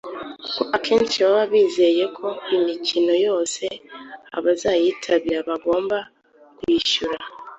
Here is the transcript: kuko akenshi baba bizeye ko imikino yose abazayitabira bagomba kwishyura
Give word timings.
kuko 0.53 0.61
akenshi 0.77 1.17
baba 1.23 1.43
bizeye 1.53 2.03
ko 2.17 2.27
imikino 2.55 3.13
yose 3.27 3.63
abazayitabira 4.37 5.39
bagomba 5.49 5.97
kwishyura 6.57 7.17